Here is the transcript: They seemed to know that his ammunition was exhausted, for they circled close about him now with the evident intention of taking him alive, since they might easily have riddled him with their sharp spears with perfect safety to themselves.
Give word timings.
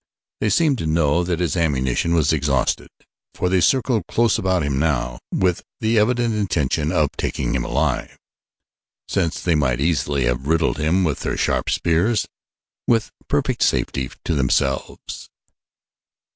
They 0.39 0.49
seemed 0.49 0.79
to 0.79 0.87
know 0.87 1.23
that 1.23 1.39
his 1.39 1.55
ammunition 1.55 2.15
was 2.15 2.33
exhausted, 2.33 2.87
for 3.35 3.49
they 3.49 3.61
circled 3.61 4.07
close 4.07 4.39
about 4.39 4.63
him 4.63 4.79
now 4.79 5.19
with 5.31 5.61
the 5.79 5.99
evident 5.99 6.33
intention 6.33 6.91
of 6.91 7.11
taking 7.17 7.53
him 7.53 7.63
alive, 7.63 8.17
since 9.07 9.39
they 9.39 9.53
might 9.53 9.79
easily 9.79 10.23
have 10.23 10.47
riddled 10.47 10.79
him 10.79 11.03
with 11.03 11.19
their 11.19 11.37
sharp 11.37 11.69
spears 11.69 12.25
with 12.87 13.11
perfect 13.27 13.61
safety 13.61 14.09
to 14.25 14.33
themselves. 14.33 15.29